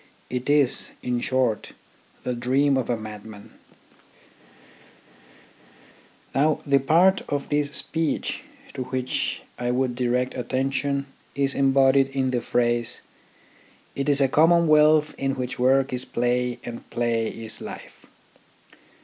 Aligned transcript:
It 0.31 0.49
is, 0.49 0.93
in 1.03 1.19
short, 1.19 1.73
the 2.23 2.33
dream 2.33 2.75
of 2.75 2.89
a 2.89 2.97
madman." 2.97 3.51
Now 6.33 6.59
the 6.65 6.79
part 6.79 7.21
of 7.29 7.49
this 7.49 7.69
speech 7.73 8.41
to 8.73 8.85
which 8.85 9.43
I 9.59 9.69
would 9.69 9.93
direct 9.93 10.33
attention 10.35 11.05
is 11.35 11.53
embodied 11.53 12.07
in 12.07 12.31
the 12.31 12.41
phrase," 12.41 13.01
It 13.95 14.09
is 14.09 14.21
a 14.21 14.27
commonwealth 14.27 15.13
in 15.19 15.35
which 15.35 15.59
work 15.59 15.93
is 15.93 16.03
play 16.03 16.57
and 16.63 16.89
play 16.89 17.27
is 17.27 17.61
life." 17.61 18.07